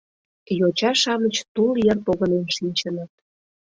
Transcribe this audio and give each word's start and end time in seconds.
Йоча-шамыч 0.59 1.35
тул 1.53 1.73
йыр 1.85 1.97
погынен 2.05 2.45
шинчыныт. 2.55 3.11